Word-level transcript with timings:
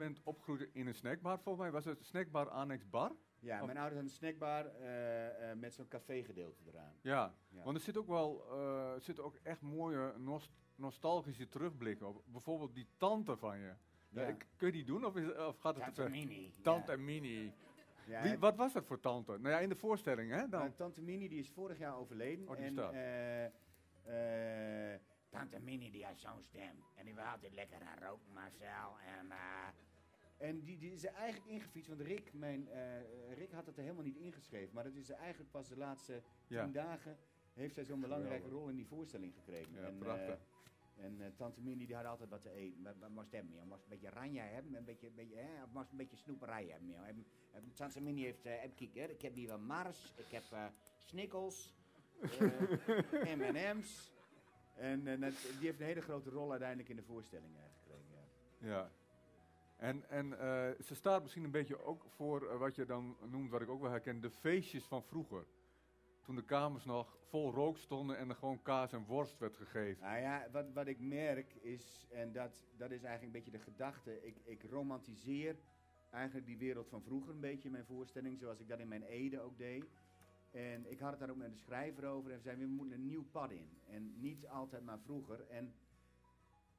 bent 0.00 0.20
opgegroeid 0.24 0.68
in 0.72 0.86
een 0.86 0.94
snackbar. 0.94 1.38
Volgens 1.38 1.64
mij 1.64 1.72
was 1.72 1.84
het 1.84 2.04
snackbar 2.04 2.48
annex 2.48 2.88
bar. 2.90 3.12
Ja, 3.38 3.64
mijn 3.64 3.78
ouders 3.78 3.78
hadden 3.82 4.02
een 4.02 4.08
snackbar 4.08 4.66
eh, 4.66 5.50
eh, 5.50 5.56
met 5.58 5.74
zo'n 5.74 5.88
cafégedeelte 5.88 6.62
eraan. 6.66 6.92
Ja, 7.02 7.34
Ja. 7.48 7.62
want 7.62 7.76
er 7.76 7.82
zit 7.82 7.96
ook 7.96 8.06
wel 8.08 8.44
eh, 8.50 8.92
er 8.94 9.00
zitten 9.00 9.24
ook 9.24 9.36
echt 9.42 9.60
mooie 9.60 10.14
nost- 10.18 10.50
nostalgische 10.74 11.48
terugblikken 11.48 12.06
op. 12.08 12.22
Bijvoorbeeld 12.26 12.74
die 12.74 12.86
tante 12.96 13.36
van 13.36 13.58
je. 13.58 13.72
Ja. 14.08 14.22
Eh, 14.22 14.34
kun 14.56 14.66
je 14.66 14.72
die 14.72 14.84
doen 14.84 15.04
of, 15.04 15.16
is, 15.16 15.34
of 15.36 15.58
gaat 15.58 15.74
het 15.76 15.84
te 15.84 15.92
Tante? 15.92 16.10
Mini. 16.10 16.52
Tante 16.62 16.90
ja. 16.90 16.96
Mini. 16.98 17.52
Ja, 18.06 18.38
wat 18.38 18.56
was 18.56 18.72
dat 18.72 18.84
voor 18.84 19.00
tante? 19.00 19.30
Nou 19.38 19.48
ja, 19.48 19.58
in 19.58 19.68
de 19.68 19.76
voorstelling, 19.76 20.30
hè? 20.30 20.48
Dan. 20.48 20.60
Nou, 20.60 20.72
Tante 20.76 21.00
Mini 21.02 21.28
die 21.28 21.38
is 21.38 21.48
vorig 21.50 21.78
jaar 21.78 21.96
overleden. 21.96 22.48
Oh, 22.48 22.56
die 22.56 22.64
en, 22.66 22.78
eh, 24.04 24.92
eh, 24.94 25.00
Tante 25.28 25.60
Mini 25.60 25.90
die 25.90 26.04
had 26.04 26.18
zo'n 26.18 26.42
stem. 26.42 26.84
En 26.94 27.04
die 27.04 27.14
wil 27.14 27.24
altijd 27.24 27.52
lekker 27.52 27.80
aan 27.82 27.98
roken, 28.08 28.32
Marcel. 28.32 28.98
En, 29.18 29.30
eh, 29.30 29.68
en 30.40 30.60
die, 30.64 30.78
die 30.78 30.92
is 30.92 31.04
er 31.04 31.12
eigenlijk 31.14 31.50
ingefietst. 31.50 31.88
Want 31.88 32.00
Rick, 32.00 32.32
mijn, 32.32 32.68
eh, 32.68 33.32
Rick 33.34 33.52
had 33.52 33.66
het 33.66 33.76
er 33.76 33.82
helemaal 33.82 34.04
niet 34.04 34.16
ingeschreven. 34.16 34.74
Maar 34.74 34.84
dat 34.84 34.94
is 34.94 35.10
er 35.10 35.16
eigenlijk 35.16 35.50
pas 35.50 35.68
de 35.68 35.76
laatste 35.76 36.22
Ja. 36.46 36.62
tien 36.64 36.72
dagen... 36.72 37.16
heeft 37.54 37.74
zij 37.74 37.84
zo'n 37.84 38.00
belangrijke 38.00 38.48
rol 38.48 38.68
in 38.68 38.76
die 38.76 38.86
voorstelling 38.86 39.34
gekregen. 39.34 39.74
Ja, 39.74 39.80
en, 39.86 39.98
prachtig. 39.98 40.38
eh, 40.96 41.04
en 41.04 41.20
eh, 41.20 41.26
Tante 41.36 41.60
Mini 41.60 41.86
die 41.86 41.96
had 41.96 42.04
altijd 42.04 42.30
wat 42.30 42.42
te 42.42 42.50
eten. 42.50 42.82
Wat, 42.82 43.08
moest 43.10 43.32
hebben? 43.32 43.54
joh? 43.54 43.64
Moest 43.64 43.82
een 43.82 43.88
beetje 43.88 44.10
ranja 44.10 44.44
hebben, 44.44 44.74
een 44.74 44.84
beetje, 44.84 45.10
beetje, 45.10 45.36
hè? 45.36 45.62
of 45.62 45.72
moest 45.72 45.90
een 45.90 45.96
beetje 45.96 46.16
snoeperij 46.16 46.66
hebben. 46.66 46.88
joh? 46.88 47.04
Hebben- 47.04 47.26
hebben- 47.50 47.72
Tante 47.74 48.00
Mini 48.00 48.22
heeft, 48.22 48.44
heb, 48.44 48.76
kijk, 48.76 48.94
hè, 48.94 49.04
ik 49.06 49.22
heb 49.22 49.34
hier 49.34 49.48
wel 49.48 49.58
Mars, 49.58 50.12
ik 50.16 50.30
heb 50.30 50.72
Snickels, 50.96 51.74
M&M's. 53.36 54.12
En 54.76 55.04
die 55.04 55.68
heeft 55.68 55.80
een 55.80 55.86
hele 55.86 56.00
grote 56.00 56.30
rol 56.30 56.50
uiteindelijk 56.50 56.88
in 56.88 56.96
de 56.96 57.02
voorstelling 57.02 57.52
gekregen. 57.78 58.04
Ja. 58.58 58.68
Ja. 58.68 58.90
En, 59.80 60.08
en 60.08 60.38
eh, 60.38 60.84
ze 60.84 60.94
staat 60.94 61.22
misschien 61.22 61.44
een 61.44 61.50
beetje 61.50 61.84
ook 61.84 62.04
voor 62.08 62.48
eh, 62.48 62.58
wat 62.58 62.74
je 62.74 62.84
dan 62.84 63.16
noemt, 63.26 63.50
wat 63.50 63.60
ik 63.60 63.68
ook 63.68 63.80
wel 63.80 63.90
herken, 63.90 64.20
de 64.20 64.30
feestjes 64.30 64.84
van 64.84 65.02
vroeger. 65.02 65.46
Toen 66.22 66.34
de 66.34 66.44
kamers 66.44 66.84
nog 66.84 67.18
vol 67.28 67.52
rook 67.52 67.78
stonden 67.78 68.16
en 68.16 68.28
er 68.28 68.34
gewoon 68.34 68.62
kaas 68.62 68.92
en 68.92 69.04
worst 69.04 69.38
werd 69.38 69.56
gegeven. 69.56 70.02
Nou 70.02 70.18
ja, 70.20 70.48
wat, 70.52 70.72
wat 70.72 70.86
ik 70.86 71.00
merk 71.00 71.54
is, 71.54 72.06
en 72.10 72.32
dat, 72.32 72.66
dat 72.76 72.90
is 72.90 73.02
eigenlijk 73.02 73.22
een 73.22 73.42
beetje 73.42 73.58
de 73.58 73.64
gedachte, 73.70 74.26
ik, 74.26 74.36
ik 74.44 74.62
romantiseer 74.62 75.56
eigenlijk 76.10 76.46
die 76.46 76.58
wereld 76.58 76.88
van 76.88 77.02
vroeger 77.02 77.34
een 77.34 77.40
beetje 77.40 77.66
in 77.66 77.72
mijn 77.72 77.84
voorstelling, 77.84 78.38
zoals 78.38 78.60
ik 78.60 78.68
dat 78.68 78.78
in 78.78 78.88
mijn 78.88 79.02
Ede 79.02 79.40
ook 79.40 79.58
deed. 79.58 79.84
En 80.50 80.90
ik 80.90 80.98
had 80.98 81.10
het 81.10 81.20
daar 81.20 81.30
ook 81.30 81.36
met 81.36 81.52
de 81.52 81.58
schrijver 81.58 82.06
over 82.06 82.32
en 82.32 82.40
zeiden, 82.40 82.64
we 82.64 82.74
moeten 82.74 82.94
een 82.94 83.06
nieuw 83.06 83.24
pad 83.30 83.50
in. 83.50 83.78
En 83.86 84.20
niet 84.20 84.46
altijd 84.46 84.84
maar 84.84 85.00
vroeger. 85.00 85.46
En 85.48 85.74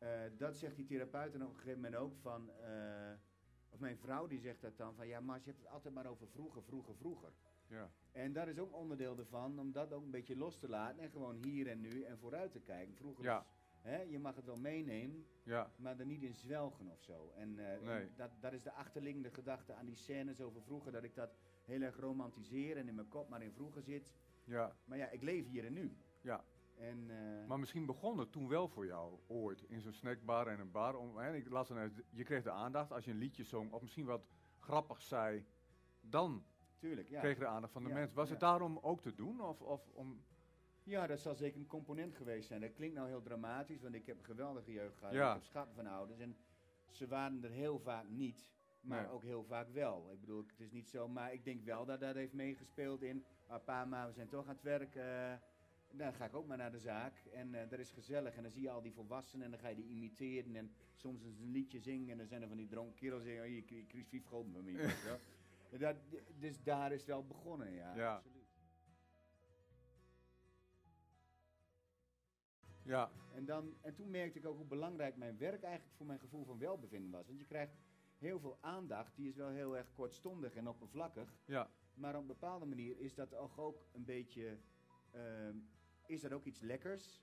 eh, 0.01 0.21
dat 0.37 0.55
zegt 0.55 0.75
die 0.75 0.85
therapeut 0.85 1.31
dan 1.33 1.41
op 1.41 1.49
een 1.49 1.55
gegeven 1.55 1.81
moment 1.81 1.95
ook 2.01 2.15
van, 2.17 2.49
eh, 2.51 3.11
of 3.69 3.79
mijn 3.79 3.97
vrouw 3.97 4.27
die 4.27 4.39
zegt 4.39 4.61
dat 4.61 4.77
dan, 4.77 4.95
van 4.95 5.07
ja 5.07 5.19
maar 5.19 5.37
je 5.39 5.45
hebt 5.45 5.57
het 5.59 5.67
altijd 5.67 5.93
maar 5.93 6.05
over 6.05 6.27
vroeger, 6.27 6.63
vroeger, 6.63 6.95
vroeger. 6.95 7.31
Ja. 7.67 7.91
En 8.11 8.33
dat 8.33 8.47
is 8.47 8.59
ook 8.59 8.73
onderdeel 8.75 9.17
ervan, 9.17 9.59
om 9.59 9.71
dat 9.71 9.93
ook 9.93 10.03
een 10.03 10.11
beetje 10.11 10.37
los 10.37 10.57
te 10.57 10.69
laten 10.69 11.03
en 11.03 11.09
gewoon 11.09 11.35
hier 11.43 11.67
en 11.67 11.81
nu 11.81 12.01
en 12.03 12.17
vooruit 12.17 12.51
te 12.51 12.59
kijken. 12.59 12.95
Vroeger 12.95 13.23
Ja. 13.23 13.35
was, 13.35 13.45
hè, 13.81 14.01
je 14.01 14.19
mag 14.19 14.35
het 14.35 14.45
wel 14.45 14.57
meenemen, 14.57 15.25
Ja. 15.43 15.71
maar 15.75 15.99
er 15.99 16.05
niet 16.05 16.23
in 16.23 16.33
zwelgen 16.35 16.89
of 16.89 17.01
zo. 17.01 17.31
En, 17.35 17.59
eh, 17.59 17.81
Nee. 17.81 18.01
en 18.01 18.11
dat, 18.15 18.31
dat 18.39 18.53
is 18.53 18.63
de 18.63 18.71
achterliggende 18.73 19.31
gedachte 19.31 19.73
aan 19.73 19.85
die 19.85 19.95
scènes 19.95 20.41
over 20.41 20.61
vroeger, 20.61 20.91
dat 20.91 21.03
ik 21.03 21.15
dat 21.15 21.35
heel 21.63 21.81
erg 21.81 21.97
romantiseer 21.99 22.77
en 22.77 22.87
in 22.87 22.95
mijn 22.95 23.07
kop 23.07 23.29
maar 23.29 23.41
in 23.41 23.51
vroeger 23.53 23.81
zit. 23.83 24.13
Ja. 24.43 24.75
Maar 24.85 24.97
ja, 24.97 25.09
ik 25.09 25.21
leef 25.21 25.47
hier 25.47 25.65
en 25.65 25.73
nu. 25.73 25.97
Ja. 26.21 26.43
Maar 27.51 27.59
misschien 27.59 27.85
begon 27.85 28.17
het 28.17 28.31
toen 28.31 28.47
wel 28.47 28.67
voor 28.67 28.85
jou, 28.85 29.19
ooit, 29.27 29.61
in 29.67 29.81
zo'n 29.81 29.91
snackbar 29.93 30.47
en 30.47 30.59
een 30.59 30.71
bar. 30.71 30.95
Om, 30.95 31.17
hè, 31.17 31.35
ik 31.35 31.49
las 31.49 31.67
dan 31.67 31.77
uit, 31.77 32.03
je 32.09 32.23
kreeg 32.23 32.43
de 32.43 32.51
aandacht 32.51 32.91
als 32.91 33.05
je 33.05 33.11
een 33.11 33.17
liedje 33.17 33.43
zong 33.43 33.71
of 33.71 33.81
misschien 33.81 34.05
wat 34.05 34.21
grappig 34.59 35.01
zei. 35.01 35.45
Dan 36.01 36.43
tuurlijk, 36.77 37.09
ja. 37.09 37.19
kreeg 37.19 37.33
je 37.33 37.39
de 37.39 37.47
aandacht 37.47 37.73
van 37.73 37.83
de 37.83 37.89
Ja, 37.89 37.95
mensen. 37.95 38.15
Was 38.17 38.29
het 38.29 38.39
daarom 38.39 38.77
ook 38.81 39.01
te 39.01 39.13
doen? 39.15 39.41
Of, 39.41 39.61
of 39.61 39.89
om, 39.93 40.23
Ja, 40.83 41.07
dat 41.07 41.19
zal 41.19 41.35
zeker 41.35 41.59
een 41.59 41.67
component 41.67 42.15
geweest 42.15 42.47
zijn. 42.47 42.61
Dat 42.61 42.73
klinkt 42.73 42.95
nou 42.95 43.07
heel 43.07 43.21
dramatisch, 43.21 43.81
want 43.81 43.93
ik 43.95 44.05
heb 44.05 44.17
een 44.17 44.25
geweldige 44.25 44.71
jeugd 44.71 44.97
gehad. 44.97 45.13
Ja. 45.13 45.27
Ik 45.27 45.33
heb 45.33 45.43
schatten 45.43 45.75
van 45.75 45.87
ouders 45.87 46.19
en 46.19 46.37
ze 46.89 47.07
waren 47.07 47.43
er 47.43 47.49
heel 47.51 47.79
vaak 47.79 48.09
niet, 48.09 48.51
maar 48.81 49.01
Nee. 49.01 49.11
ook 49.11 49.23
heel 49.23 49.43
vaak 49.43 49.69
wel. 49.69 50.09
Ik 50.11 50.19
bedoel, 50.19 50.43
het 50.47 50.59
is 50.59 50.71
niet 50.71 50.89
zo, 50.89 51.07
maar 51.07 51.33
ik 51.33 51.43
denk 51.45 51.63
wel 51.63 51.85
dat 51.85 51.99
dat 51.99 52.15
heeft 52.15 52.33
meegespeeld 52.33 53.01
in, 53.01 53.25
ah, 53.47 53.63
pa, 53.63 53.85
maar 53.85 54.07
we 54.07 54.13
zijn 54.13 54.27
toch 54.29 54.47
aan 54.47 54.53
het 54.53 54.63
werk. 54.63 54.95
eh, 54.95 55.33
dan 55.91 56.13
ga 56.13 56.25
ik 56.25 56.35
ook 56.35 56.47
maar 56.47 56.57
naar 56.57 56.71
de 56.71 56.79
zaak 56.79 57.25
en 57.33 57.55
eh, 57.55 57.69
dat 57.69 57.79
is 57.79 57.91
gezellig. 57.91 58.35
En 58.35 58.43
dan 58.43 58.51
zie 58.51 58.61
je 58.61 58.69
al 58.69 58.81
die 58.81 58.93
volwassenen 58.93 59.45
en 59.45 59.51
dan 59.51 59.59
ga 59.59 59.67
je 59.67 59.75
die 59.75 59.89
imiteren 59.89 60.55
en 60.55 60.71
soms 60.95 61.23
een 61.23 61.51
liedje 61.51 61.79
zingen 61.79 62.09
en 62.09 62.17
dan 62.17 62.27
zijn 62.27 62.41
er 62.41 62.47
van 62.47 62.57
die 62.57 62.67
dronken 62.67 62.95
kerels 62.95 63.23
die 63.23 63.31
zeggen, 63.31 63.49
oh, 63.49 63.69
je 63.69 63.85
Chris 63.87 64.07
Vief 64.07 64.31
me. 64.31 64.73
wel. 65.05 65.19
Dat, 65.79 65.95
dus 66.39 66.63
daar 66.63 66.91
is 66.91 66.99
het 66.99 67.07
wel 67.07 67.25
begonnen, 67.25 67.71
ja. 67.71 67.95
Ja. 67.95 68.15
Absoluut. 68.15 68.41
ja, 72.83 73.11
En, 73.33 73.45
dan, 73.45 73.75
en 73.81 73.93
toen 73.95 74.09
merkte 74.09 74.39
ik 74.39 74.45
ook 74.45 74.57
hoe 74.57 74.65
belangrijk 74.65 75.15
mijn 75.17 75.37
werk 75.37 75.63
eigenlijk 75.63 75.95
voor 75.95 76.05
mijn 76.05 76.19
gevoel 76.19 76.45
van 76.45 76.57
welbevinden 76.57 77.11
was. 77.11 77.27
Want 77.27 77.39
je 77.39 77.45
krijgt 77.45 77.73
heel 78.17 78.39
veel 78.39 78.57
aandacht, 78.61 79.15
die 79.15 79.27
is 79.27 79.35
wel 79.35 79.49
heel 79.49 79.77
erg 79.77 79.91
kortstondig 79.93 80.55
en 80.55 80.67
oppervlakkig. 80.67 81.33
ja, 81.45 81.69
Maar 81.93 82.15
op 82.15 82.21
een 82.21 82.27
bepaalde 82.27 82.65
manier 82.65 82.99
is 82.99 83.13
dat 83.15 83.33
ook, 83.35 83.57
ook 83.57 83.85
een 83.91 84.05
beetje, 84.05 84.57
ehm, 85.11 85.55
is 86.05 86.21
dat 86.21 86.31
ook 86.31 86.45
iets 86.45 86.59
lekkers. 86.61 87.21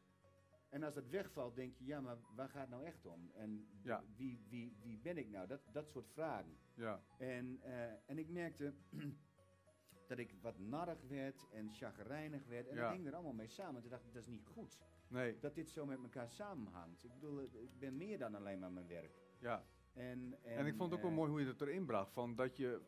En 0.68 0.82
als 0.82 0.94
dat 0.94 1.08
wegvalt, 1.08 1.54
denk 1.56 1.74
je, 1.74 1.84
ja, 1.84 2.00
maar 2.00 2.16
waar 2.34 2.48
gaat 2.48 2.60
het 2.60 2.70
nou 2.70 2.84
echt 2.84 3.06
om? 3.06 3.30
En 3.34 3.68
Ja. 3.82 4.02
wie, 4.16 4.40
wie, 4.48 4.76
wie 4.82 4.98
ben 4.98 5.16
ik 5.18 5.28
nou? 5.30 5.46
Dat, 5.46 5.60
dat 5.72 5.88
soort 5.88 6.08
vragen. 6.08 6.58
ja, 6.74 7.02
En, 7.18 7.58
eh, 7.62 7.82
en 8.06 8.18
ik 8.18 8.28
merkte 8.28 8.74
dat 10.08 10.18
ik 10.18 10.34
wat 10.40 10.58
narrig 10.58 11.00
werd 11.08 11.46
en 11.50 11.74
chagrijnig 11.74 12.46
werd. 12.46 12.68
En 12.68 12.76
Ja. 12.76 12.82
dat 12.82 12.92
hing 12.92 13.06
er 13.06 13.14
allemaal 13.14 13.32
mee 13.32 13.48
samen. 13.48 13.80
Toen 13.80 13.90
dacht 13.90 14.04
ik, 14.04 14.12
dat 14.12 14.22
is 14.22 14.28
niet 14.28 14.46
goed 14.46 14.78
nee, 15.08 15.38
dat 15.38 15.54
dit 15.54 15.70
zo 15.70 15.86
met 15.86 16.02
elkaar 16.02 16.30
samenhangt. 16.30 17.04
Ik 17.04 17.14
bedoel, 17.14 17.38
eh, 17.40 17.62
ik 17.62 17.78
ben 17.78 17.96
meer 17.96 18.18
dan 18.18 18.34
alleen 18.34 18.58
maar 18.58 18.72
mijn 18.72 18.86
werk. 18.88 19.18
ja. 19.38 19.64
En, 19.92 20.36
en, 20.42 20.56
En 20.56 20.66
ik 20.66 20.74
vond 20.76 20.90
het 20.90 20.98
ook 20.98 21.00
wel 21.02 21.10
eh, 21.10 21.16
mooi 21.16 21.30
hoe 21.30 21.40
je 21.40 21.46
het 21.46 21.60
erin 21.60 21.86
bracht. 21.86 22.12
Van 22.12 22.34
dat 22.34 22.56
je, 22.56 22.80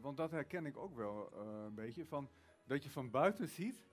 want 0.00 0.16
dat 0.16 0.30
herken 0.30 0.66
ik 0.66 0.76
ook 0.76 0.94
wel 0.94 1.32
een 1.36 1.74
beetje. 1.74 2.06
Van 2.06 2.28
dat 2.66 2.82
je 2.82 2.90
van 2.90 3.10
buiten 3.10 3.48
ziet 3.48 3.84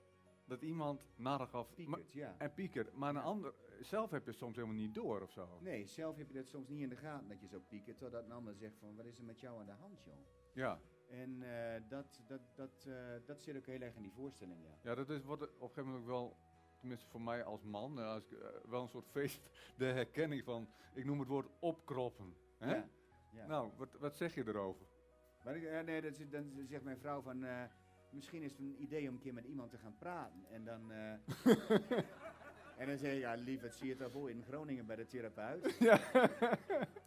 dat 0.50 0.62
iemand 0.62 1.06
narig 1.16 1.54
af 1.54 1.74
piekert, 1.74 2.12
ja. 2.12 2.36
en 2.38 2.54
piekert. 2.54 2.94
Maar 2.94 3.10
een 3.10 3.22
ander, 3.22 3.54
zelf 3.82 4.12
heb 4.12 4.24
je 4.24 4.30
het 4.30 4.40
soms 4.40 4.56
helemaal 4.56 4.78
niet 4.78 4.94
door 4.94 5.22
of 5.22 5.32
zo. 5.32 5.60
Nee, 5.62 5.86
zelf 5.86 6.18
heb 6.18 6.28
je 6.28 6.34
dat 6.34 6.48
soms 6.48 6.68
niet 6.68 6.82
in 6.82 6.90
de 6.90 6.96
gaten 6.96 7.28
dat 7.28 7.42
je 7.42 7.48
zo 7.48 7.60
piekert. 7.68 7.98
Totdat 7.98 8.24
een 8.24 8.32
ander 8.32 8.56
zegt 8.56 8.78
van, 8.80 8.96
wat 8.96 9.06
is 9.06 9.18
er 9.18 9.24
met 9.24 9.40
jou 9.40 9.60
aan 9.60 9.66
de 9.66 9.72
hand, 9.72 10.04
joh? 10.04 10.16
Ja, 10.54 10.80
En 11.10 11.44
eh, 11.44 11.82
dat, 11.88 12.22
dat, 12.28 12.42
dat, 12.56 12.86
eh, 12.88 12.94
dat 13.26 13.42
zit 13.42 13.58
ook 13.58 13.66
heel 13.66 13.82
erg 13.82 13.96
in 13.96 14.02
die 14.02 14.12
voorstelling, 14.12 14.64
ja. 14.64 14.90
ja 14.90 14.96
dat 14.96 15.10
is 15.10 15.24
wat 15.24 15.42
op 15.42 15.50
een 15.50 15.58
gegeven 15.60 15.84
moment 15.84 16.02
ook 16.02 16.08
wel, 16.08 16.38
tenminste 16.80 17.08
voor 17.10 17.22
mij 17.22 17.44
als 17.44 17.64
man, 17.64 18.00
eh, 18.00 18.08
als 18.08 18.24
ik, 18.24 18.38
wel 18.70 18.82
een 18.82 18.90
soort 18.90 19.10
feest, 19.10 19.50
de 19.78 19.86
herkenning 19.86 20.44
van, 20.44 20.70
ik 20.94 21.06
noem 21.06 21.20
het 21.20 21.28
woord 21.28 21.50
opkroppen. 21.60 22.36
Hè? 22.58 22.76
Ja, 22.76 22.90
ja. 23.32 23.48
Nou, 23.48 23.72
wat, 23.78 23.94
wat 24.00 24.16
zeg 24.16 24.36
je 24.36 24.48
erover? 24.48 24.86
Maar 25.44 25.56
ik, 25.56 25.86
nee, 25.86 26.02
dat, 26.02 26.32
dan 26.32 26.66
zegt 26.68 26.84
mijn 26.84 27.00
vrouw 27.00 27.22
van, 27.22 27.46
misschien 28.12 28.42
is 28.44 28.52
het 28.52 28.60
een 28.60 28.76
idee 28.82 29.08
om 29.08 29.14
een 29.14 29.20
keer 29.20 29.34
met 29.34 29.46
iemand 29.46 29.70
te 29.70 29.78
gaan 29.78 29.96
praten. 29.98 30.46
En 30.52 30.64
dan, 30.64 30.92
eh, 30.92 31.12
en 32.80 32.88
dan 32.88 32.98
zeg 32.98 33.14
ik, 33.14 33.20
ja 33.20 33.34
lief, 33.34 33.62
het 33.62 33.76
zie 33.76 33.88
je 33.88 33.96
toch 33.96 34.14
wel 34.14 34.28
in 34.28 34.44
Groningen 34.44 34.86
bij 34.86 34.96
de 34.96 35.06
therapeut. 35.06 35.76
Ja. 35.80 36.00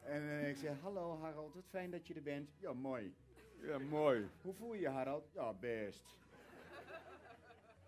En 0.02 0.22
eh, 0.22 0.48
ik 0.48 0.56
zeg, 0.56 0.80
hallo 0.80 1.18
Harold, 1.18 1.54
wat 1.54 1.68
fijn 1.68 1.90
dat 1.90 2.06
je 2.06 2.14
er 2.14 2.22
bent. 2.22 2.50
Ja, 2.58 2.72
mooi. 2.72 3.14
Ja, 3.60 3.78
mooi. 3.78 4.28
Hoe 4.42 4.54
voel 4.54 4.74
je 4.74 4.80
je, 4.80 4.88
Harald? 4.88 5.30
Ja, 5.32 5.52
best. 5.52 6.16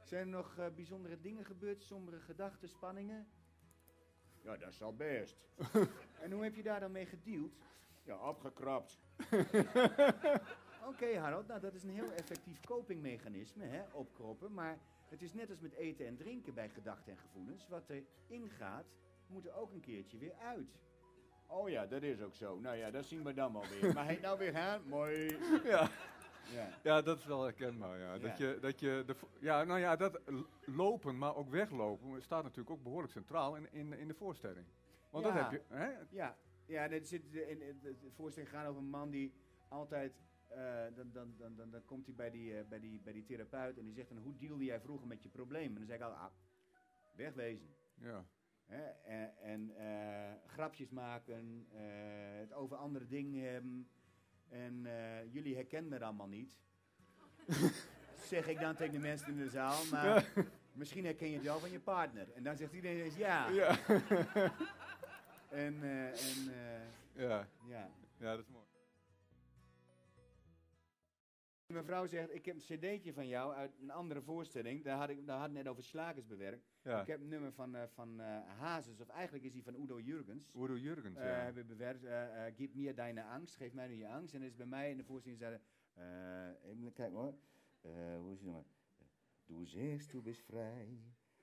Zijn 0.03 0.21
er 0.21 0.27
nog 0.27 0.59
eh, 0.59 0.67
bijzondere 0.75 1.21
dingen 1.21 1.45
gebeurd? 1.45 1.83
Sombere 1.83 2.21
gedachten, 2.21 2.69
spanningen? 2.69 3.27
Ja, 4.43 4.57
dat 4.57 4.69
is 4.69 4.83
al 4.83 4.97
best. 4.97 5.37
en 6.23 6.33
hoe 6.33 6.43
heb 6.43 6.55
je 6.55 6.63
daar 6.63 6.81
dan 6.81 6.93
mee 6.93 7.07
gedeeld? 7.07 7.53
Ja, 8.03 8.29
opgekrapt. 8.29 8.99
Oké, 10.87 11.19
Harold, 11.19 11.47
nou 11.47 11.61
dat 11.61 11.75
is 11.75 11.83
een 11.83 11.91
heel 11.91 12.13
effectief 12.13 12.61
copingmechanisme, 12.61 13.65
hè, 13.65 13.83
opkroppen. 13.93 14.55
Maar 14.55 14.79
het 15.09 15.23
is 15.23 15.33
net 15.33 15.51
als 15.51 15.61
met 15.61 15.73
eten 15.73 16.07
en 16.07 16.17
drinken 16.17 16.55
bij 16.55 16.69
gedachten 16.69 17.13
en 17.13 17.19
gevoelens. 17.19 17.69
Wat 17.69 17.89
er 17.89 18.03
ingaat, 18.27 18.85
moet 19.27 19.47
er 19.47 19.55
ook 19.55 19.73
een 19.73 19.81
keertje 19.81 20.19
weer 20.19 20.35
uit. 20.35 20.79
Oh 21.47 21.69
ja, 21.69 21.87
dat 21.87 22.03
is 22.03 22.21
ook 22.23 22.35
zo. 22.35 22.59
Nou 22.61 22.77
ja, 22.77 22.91
dat 22.91 23.05
zien 23.05 23.25
we 23.25 23.35
dan 23.35 23.53
wel 23.53 23.65
weer. 23.69 23.93
Maar 23.95 24.05
hij 24.05 24.19
nou 24.23 24.39
weer 24.39 24.53
gaan? 24.53 24.89
Mooi. 24.89 25.37
Ja. 25.65 25.89
Ja. 26.53 26.69
Ja, 26.83 27.03
dat 27.03 27.19
is 27.19 27.25
wel 27.25 27.43
herkenbaar. 27.43 27.99
Ja. 27.99 28.19
Dat 28.19 28.39
Ja. 28.39 28.47
je, 28.47 28.59
dat 28.61 28.81
je 28.81 29.03
de, 29.07 29.15
ja, 29.41 29.65
nou 29.65 29.81
ja, 29.81 29.97
dat 29.97 30.21
lopen, 30.65 31.19
maar 31.19 31.37
ook 31.37 31.51
weglopen, 31.51 32.23
staat 32.23 32.43
natuurlijk 32.43 32.71
ook 32.71 32.83
behoorlijk 32.83 33.13
centraal 33.13 33.57
in, 33.57 33.73
in, 33.73 33.93
in 33.93 34.09
de 34.09 34.15
voorstelling. 34.15 34.67
Want 35.11 35.25
dat 35.25 35.33
heb 35.35 35.51
je, 35.51 35.61
hè? 35.69 35.91
Ja, 36.11 36.37
ja 36.67 36.89
dit 36.89 37.09
zit 37.09 37.23
in, 37.35 37.49
in, 37.49 37.63
in 37.63 37.79
de 37.81 38.11
voorstelling 38.15 38.53
gaat 38.53 38.67
over 38.67 38.81
een 38.83 38.89
man 38.91 39.11
die 39.11 39.33
altijd. 39.69 40.13
Eh, 40.49 40.85
dan, 40.95 41.11
dan, 41.13 41.35
dan, 41.37 41.57
dan, 41.57 41.71
dan 41.71 41.85
komt 41.85 42.07
hij 42.07 42.15
bij 42.15 42.31
die, 42.31 42.59
eh, 42.59 42.65
bij, 42.69 42.81
die, 42.81 43.01
bij 43.01 43.13
die 43.13 43.25
therapeut 43.25 43.79
en 43.79 43.85
die 43.85 43.95
zegt 43.95 44.09
dan: 44.09 44.19
Hoe 44.19 44.37
dealde 44.37 44.65
jij 44.65 44.81
vroeger 44.81 45.07
met 45.07 45.23
je 45.23 45.29
problemen? 45.29 45.73
En 45.73 45.87
dan 45.87 45.87
zeg 45.87 45.97
ik 45.97 46.03
al: 46.03 46.13
ah, 46.13 46.33
wegwezen. 47.17 47.69
Ja. 47.95 48.25
Hè, 48.65 48.83
en 49.05 49.37
en 49.39 49.77
eh, 49.77 50.33
grapjes 50.47 50.91
maken, 50.91 51.67
eh, 51.73 51.81
het 52.41 52.53
over 52.53 52.77
andere 52.77 53.07
dingen 53.07 53.53
hebben. 53.53 53.89
En 54.49 54.87
eh, 54.87 55.33
jullie 55.33 55.55
herkennen 55.55 55.93
het 55.93 56.03
allemaal 56.03 56.29
niet. 56.29 56.59
zeg 58.33 58.49
ik 58.49 58.61
dan 58.61 58.75
tegen 58.75 58.93
de 58.93 58.99
mensen 58.99 59.29
in 59.29 59.37
de 59.37 59.49
zaal. 59.49 59.85
Maar 59.91 60.33
misschien 60.73 61.05
herken 61.05 61.29
je 61.29 61.35
het 61.35 61.45
wel 61.45 61.59
van 61.59 61.71
je 61.71 61.81
partner. 61.81 62.33
En 62.33 62.43
dan 62.43 62.57
zegt 62.57 62.73
iedereen 62.73 63.05
eens 63.05 63.17
ja. 63.17 63.49
Ja. 63.49 63.79
En, 65.55 65.83
eh, 65.83 66.07
en 66.07 66.53
eh, 66.53 67.23
ja. 67.23 67.49
ja. 67.69 67.91
ja, 68.19 68.31
dat 68.31 68.39
is 68.39 68.49
mooi. 68.49 68.65
Mevrouw 71.67 72.07
zegt, 72.07 72.35
ik 72.35 72.45
heb 72.45 72.55
een 72.55 72.61
cd'tje 72.79 73.13
van 73.13 73.29
jou 73.29 73.55
uit 73.55 73.79
een 73.81 73.91
andere 73.91 74.23
voorstelling. 74.23 74.85
Daar 74.85 74.99
had 74.99 75.09
ik 75.09 75.27
daar 75.27 75.39
had 75.39 75.51
net 75.51 75.67
over 75.69 75.83
slagers 75.85 76.27
bewerkt. 76.27 76.67
Ja. 76.83 77.01
Ik 77.01 77.07
heb 77.07 77.21
een 77.21 77.29
nummer 77.29 77.53
van, 77.53 77.75
eh 77.75 77.83
van 77.89 78.21
eh, 78.21 78.49
Hazes, 78.59 79.01
of 79.01 79.09
eigenlijk 79.09 79.45
is 79.45 79.53
die 79.53 79.63
van 79.63 79.75
Udo 79.75 80.01
Jurgens. 80.01 80.55
Udo 80.55 80.77
Jurgens, 80.77 81.19
Eh 81.19 81.25
ja. 81.25 81.31
hebben 81.31 81.67
we 81.67 81.75
bewerkt. 81.75 82.07
Gib 82.57 82.75
mir 82.75 82.95
deine 82.95 83.25
angst, 83.25 83.57
geef 83.57 83.73
mij 83.73 83.89
nu 83.89 83.95
je 83.95 84.09
angst. 84.09 84.35
En 84.35 84.41
dat 84.41 84.49
is 84.51 84.57
bij 84.57 84.67
mij 84.67 84.91
in 84.91 84.97
de 84.97 85.05
voorstelling 85.05 85.41
zeiden, 85.41 85.61
even 86.63 86.93
kijken 86.93 87.17
hoor. 87.17 87.35
Hoe 88.21 88.33
is 88.33 88.39
het 88.41 88.49
nou? 88.49 88.65
Du 89.45 89.67
zegt, 89.67 90.11
du 90.11 90.21
bist 90.21 90.43
vrij, 90.43 90.99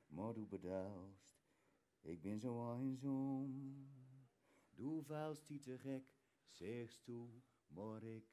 maar 0.08 0.34
du 0.34 0.46
bedaust. 0.46 1.40
Ik 2.02 2.22
ben 2.22 2.40
zo 2.40 2.74
eenzaam. 2.80 3.90
Du 4.70 5.02
valt 5.04 5.48
die 5.48 5.60
te 5.60 5.78
gek, 5.78 6.04
zegst 6.48 7.06
du, 7.06 7.30
maar 7.68 8.04
ik 8.04 8.26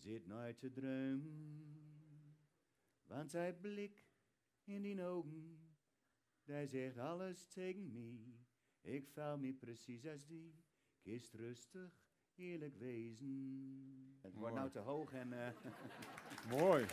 zit 0.00 0.26
nooit 0.26 0.58
te 0.58 0.70
dromen. 0.70 1.74
Want 3.04 3.30
zij 3.30 3.54
blik 3.54 4.04
in 4.64 4.82
die 4.82 5.02
ogen, 5.02 5.58
hij 6.44 6.66
zegt 6.66 6.98
alles 6.98 7.46
tegen 7.46 7.92
mij. 7.92 8.34
Ik 8.80 9.08
val 9.08 9.38
me 9.38 9.52
precies 9.54 10.06
als 10.06 10.26
die, 10.26 10.54
kist 11.02 11.34
rustig, 11.34 11.92
eerlijk 12.34 12.76
wezen. 12.76 14.18
Het 14.20 14.34
wordt 14.34 14.54
nou 14.54 14.70
te 14.70 14.78
hoog 14.78 15.12
en... 15.12 15.32
eh, 15.32 15.52
Mooi. 16.58 16.86